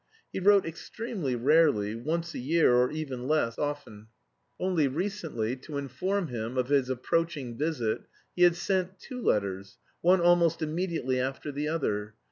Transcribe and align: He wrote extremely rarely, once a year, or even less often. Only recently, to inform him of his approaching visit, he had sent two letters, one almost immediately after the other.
He 0.33 0.39
wrote 0.39 0.65
extremely 0.65 1.35
rarely, 1.35 1.93
once 1.93 2.33
a 2.33 2.39
year, 2.39 2.73
or 2.73 2.89
even 2.89 3.27
less 3.27 3.59
often. 3.59 4.07
Only 4.59 4.87
recently, 4.87 5.55
to 5.57 5.77
inform 5.77 6.29
him 6.29 6.57
of 6.57 6.69
his 6.69 6.89
approaching 6.89 7.55
visit, 7.55 8.05
he 8.35 8.41
had 8.41 8.55
sent 8.55 8.97
two 8.97 9.21
letters, 9.21 9.77
one 10.01 10.19
almost 10.19 10.63
immediately 10.63 11.19
after 11.19 11.51
the 11.51 11.67
other. 11.67 12.15